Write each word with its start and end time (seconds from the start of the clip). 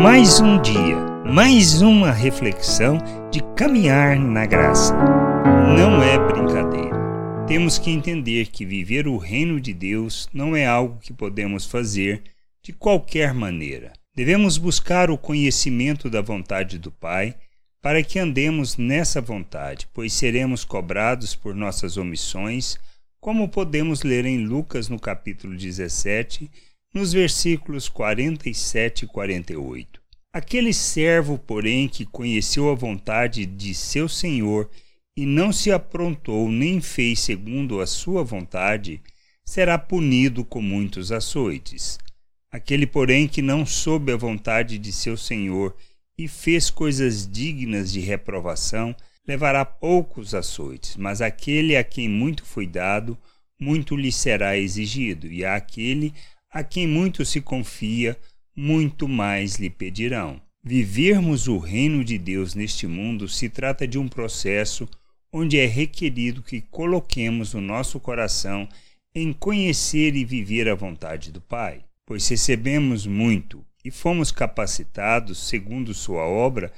Mais 0.00 0.38
um 0.38 0.62
dia, 0.62 0.96
mais 1.26 1.82
uma 1.82 2.12
reflexão 2.12 2.98
de 3.32 3.42
caminhar 3.56 4.16
na 4.16 4.46
graça. 4.46 4.94
Não 5.76 6.00
é 6.00 6.16
brincadeira. 6.16 7.44
Temos 7.48 7.78
que 7.78 7.90
entender 7.90 8.46
que 8.46 8.64
viver 8.64 9.08
o 9.08 9.16
reino 9.16 9.60
de 9.60 9.74
Deus 9.74 10.28
não 10.32 10.54
é 10.54 10.64
algo 10.64 11.00
que 11.00 11.12
podemos 11.12 11.66
fazer 11.66 12.22
de 12.62 12.72
qualquer 12.72 13.34
maneira. 13.34 13.92
Devemos 14.14 14.56
buscar 14.56 15.10
o 15.10 15.18
conhecimento 15.18 16.08
da 16.08 16.22
vontade 16.22 16.78
do 16.78 16.92
Pai 16.92 17.34
para 17.82 18.00
que 18.00 18.20
andemos 18.20 18.76
nessa 18.76 19.20
vontade, 19.20 19.88
pois 19.92 20.12
seremos 20.12 20.64
cobrados 20.64 21.34
por 21.34 21.56
nossas 21.56 21.96
omissões, 21.96 22.78
como 23.20 23.48
podemos 23.48 24.04
ler 24.04 24.24
em 24.26 24.44
Lucas 24.44 24.88
no 24.88 25.00
capítulo 25.00 25.56
17, 25.56 26.48
nos 26.94 27.12
versículos 27.12 27.88
47 27.88 29.04
e 29.04 29.08
48. 29.08 30.00
Aquele 30.32 30.72
servo, 30.72 31.38
porém, 31.38 31.88
que 31.88 32.04
conheceu 32.04 32.70
a 32.70 32.74
vontade 32.74 33.44
de 33.44 33.74
seu 33.74 34.08
senhor 34.08 34.70
e 35.16 35.26
não 35.26 35.52
se 35.52 35.72
aprontou 35.72 36.50
nem 36.50 36.80
fez 36.80 37.20
segundo 37.20 37.80
a 37.80 37.86
sua 37.86 38.22
vontade, 38.22 39.02
será 39.44 39.78
punido 39.78 40.44
com 40.44 40.62
muitos 40.62 41.10
açoites. 41.10 41.98
Aquele, 42.50 42.86
porém, 42.86 43.26
que 43.26 43.42
não 43.42 43.66
soube 43.66 44.12
a 44.12 44.16
vontade 44.16 44.78
de 44.78 44.92
seu 44.92 45.16
senhor 45.16 45.74
e 46.16 46.26
fez 46.28 46.70
coisas 46.70 47.26
dignas 47.26 47.92
de 47.92 48.00
reprovação, 48.00 48.94
levará 49.26 49.64
poucos 49.64 50.34
açoites, 50.34 50.96
mas 50.96 51.20
aquele 51.20 51.76
a 51.76 51.84
quem 51.84 52.08
muito 52.08 52.44
foi 52.44 52.66
dado, 52.66 53.16
muito 53.60 53.96
lhe 53.96 54.10
será 54.10 54.56
exigido, 54.56 55.26
e 55.26 55.44
àquele 55.44 56.14
a 56.50 56.64
quem 56.64 56.86
muito 56.86 57.24
se 57.24 57.40
confia, 57.40 58.18
muito 58.56 59.08
mais 59.08 59.56
lhe 59.56 59.70
pedirão. 59.70 60.40
Vivermos 60.62 61.46
o 61.48 61.58
reino 61.58 62.04
de 62.04 62.18
Deus 62.18 62.54
neste 62.54 62.86
mundo 62.86 63.28
se 63.28 63.48
trata 63.48 63.86
de 63.86 63.98
um 63.98 64.08
processo 64.08 64.88
onde 65.32 65.58
é 65.58 65.66
requerido 65.66 66.42
que 66.42 66.60
coloquemos 66.60 67.54
o 67.54 67.60
nosso 67.60 68.00
coração 68.00 68.68
em 69.14 69.32
conhecer 69.32 70.16
e 70.16 70.24
viver 70.24 70.68
a 70.68 70.74
vontade 70.74 71.30
do 71.30 71.40
Pai, 71.40 71.84
pois 72.06 72.26
recebemos 72.28 73.06
muito 73.06 73.64
e 73.84 73.90
fomos 73.90 74.30
capacitados, 74.32 75.48
segundo 75.48 75.94
Sua 75.94 76.24
obra, 76.24 76.72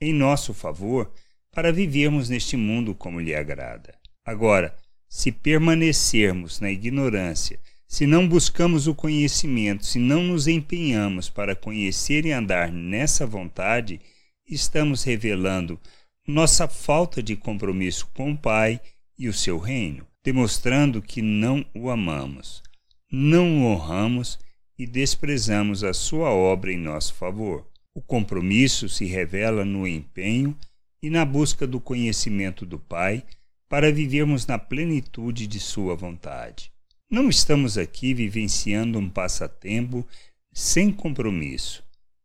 em 0.00 0.12
nosso 0.12 0.52
favor, 0.54 1.12
para 1.52 1.72
vivermos 1.72 2.28
neste 2.28 2.56
mundo 2.56 2.94
como 2.94 3.20
lhe 3.20 3.34
agrada. 3.34 3.94
Agora, 4.24 4.74
se 5.08 5.30
permanecermos 5.30 6.60
na 6.60 6.70
ignorância, 6.70 7.58
se 7.88 8.06
não 8.06 8.28
buscamos 8.28 8.86
o 8.86 8.94
conhecimento, 8.94 9.86
se 9.86 9.98
não 9.98 10.22
nos 10.24 10.48
empenhamos 10.48 11.30
para 11.30 11.54
conhecer 11.54 12.26
e 12.26 12.32
andar 12.32 12.72
nessa 12.72 13.26
vontade, 13.26 14.00
estamos 14.48 15.04
revelando 15.04 15.80
nossa 16.26 16.66
falta 16.66 17.22
de 17.22 17.36
compromisso 17.36 18.08
com 18.12 18.32
o 18.32 18.36
Pai 18.36 18.80
e 19.16 19.28
o 19.28 19.32
seu 19.32 19.58
reino, 19.58 20.06
demonstrando 20.24 21.00
que 21.00 21.22
não 21.22 21.64
o 21.74 21.88
amamos, 21.88 22.62
não 23.10 23.62
o 23.62 23.66
honramos 23.66 24.38
e 24.78 24.86
desprezamos 24.86 25.84
a 25.84 25.94
sua 25.94 26.30
obra 26.30 26.72
em 26.72 26.78
nosso 26.78 27.14
favor. 27.14 27.66
O 27.94 28.02
compromisso 28.02 28.88
se 28.88 29.06
revela 29.06 29.64
no 29.64 29.86
empenho 29.86 30.56
e 31.00 31.08
na 31.08 31.24
busca 31.24 31.66
do 31.66 31.80
conhecimento 31.80 32.66
do 32.66 32.78
Pai 32.78 33.24
para 33.68 33.92
vivermos 33.92 34.46
na 34.46 34.58
plenitude 34.58 35.46
de 35.46 35.58
Sua 35.58 35.94
vontade. 35.94 36.75
Não 37.08 37.28
estamos 37.28 37.78
aqui 37.78 38.12
vivenciando 38.12 38.98
um 38.98 39.08
passatempo 39.08 40.04
sem 40.52 40.90
compromisso, 40.90 41.84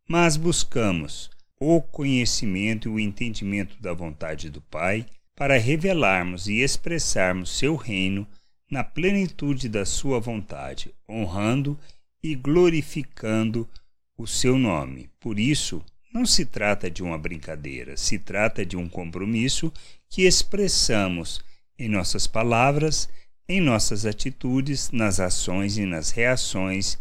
mas 0.09 0.35
buscamos 0.35 1.29
o 1.59 1.79
conhecimento 1.79 2.89
e 2.89 2.91
o 2.91 2.99
entendimento 2.99 3.79
da 3.79 3.93
vontade 3.93 4.49
do 4.49 4.59
Pai 4.59 5.05
para 5.35 5.59
revelarmos 5.59 6.47
e 6.47 6.61
expressarmos 6.61 7.55
seu 7.55 7.75
reino 7.75 8.27
na 8.71 8.83
plenitude 8.83 9.69
da 9.69 9.85
sua 9.85 10.19
vontade, 10.19 10.91
honrando 11.07 11.79
e 12.23 12.33
glorificando 12.33 13.69
o 14.17 14.25
seu 14.25 14.57
nome. 14.57 15.11
Por 15.19 15.37
isso, 15.37 15.85
não 16.11 16.25
se 16.25 16.43
trata 16.43 16.89
de 16.89 17.03
uma 17.03 17.19
brincadeira, 17.19 17.95
se 17.95 18.17
trata 18.17 18.65
de 18.65 18.75
um 18.75 18.89
compromisso 18.89 19.71
que 20.09 20.23
expressamos 20.23 21.39
em 21.77 21.87
nossas 21.87 22.25
palavras, 22.25 23.07
em 23.47 23.59
nossas 23.59 24.05
atitudes, 24.05 24.91
nas 24.91 25.19
ações 25.19 25.77
e 25.77 25.85
nas 25.85 26.11
reações 26.11 26.97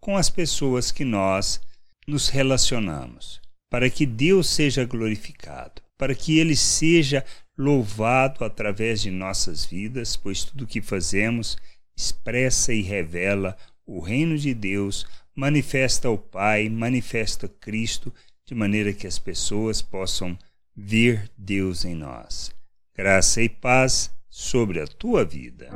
com 0.00 0.16
as 0.16 0.30
pessoas 0.30 0.90
que 0.90 1.04
nós 1.04 1.60
nos 2.06 2.28
relacionamos, 2.28 3.40
para 3.68 3.90
que 3.90 4.06
Deus 4.06 4.48
seja 4.48 4.84
glorificado, 4.84 5.82
para 5.96 6.14
que 6.14 6.38
Ele 6.38 6.56
seja 6.56 7.24
louvado 7.56 8.44
através 8.44 9.02
de 9.02 9.10
nossas 9.10 9.64
vidas, 9.64 10.16
pois 10.16 10.44
tudo 10.44 10.64
o 10.64 10.66
que 10.66 10.80
fazemos 10.80 11.56
expressa 11.96 12.72
e 12.72 12.80
revela 12.80 13.56
o 13.84 14.00
reino 14.00 14.38
de 14.38 14.54
Deus, 14.54 15.04
manifesta 15.34 16.08
o 16.08 16.16
Pai, 16.16 16.68
manifesta 16.68 17.48
Cristo, 17.48 18.14
de 18.46 18.54
maneira 18.54 18.92
que 18.92 19.06
as 19.06 19.18
pessoas 19.18 19.82
possam 19.82 20.38
ver 20.74 21.30
Deus 21.36 21.84
em 21.84 21.94
nós. 21.94 22.54
Graça 22.96 23.42
e 23.42 23.48
paz 23.48 24.10
sobre 24.38 24.80
a 24.80 24.86
tua 24.86 25.24
vida. 25.24 25.68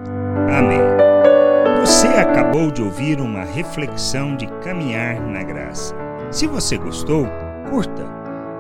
Amém. 0.57 0.79
Você 1.81 2.07
acabou 2.07 2.71
de 2.71 2.81
ouvir 2.81 3.21
uma 3.21 3.43
reflexão 3.43 4.37
de 4.37 4.47
caminhar 4.63 5.21
na 5.21 5.43
graça. 5.43 5.97
Se 6.31 6.47
você 6.47 6.79
gostou, 6.79 7.27
curta, 7.69 8.05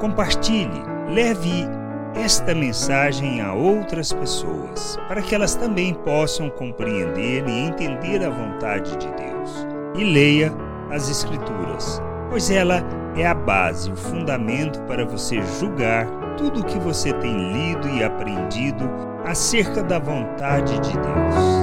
compartilhe, 0.00 0.82
leve 1.08 1.68
esta 2.16 2.52
mensagem 2.52 3.40
a 3.40 3.54
outras 3.54 4.12
pessoas, 4.12 4.98
para 5.06 5.22
que 5.22 5.36
elas 5.36 5.54
também 5.54 5.94
possam 5.94 6.50
compreender 6.50 7.48
e 7.48 7.60
entender 7.60 8.24
a 8.24 8.30
vontade 8.30 8.96
de 8.96 9.06
Deus. 9.06 9.66
E 9.96 10.02
leia 10.02 10.52
as 10.90 11.08
Escrituras, 11.08 12.02
pois 12.28 12.50
ela 12.50 12.82
é 13.16 13.24
a 13.24 13.34
base, 13.34 13.92
o 13.92 13.96
fundamento 13.96 14.82
para 14.82 15.06
você 15.06 15.40
julgar 15.60 16.08
tudo 16.36 16.60
o 16.60 16.64
que 16.64 16.78
você 16.80 17.12
tem 17.12 17.52
lido 17.52 17.88
e 17.88 18.02
aprendido 18.02 19.11
acerca 19.24 19.82
da 19.82 19.98
vontade 19.98 20.78
de 20.80 20.92
Deus. 20.92 21.61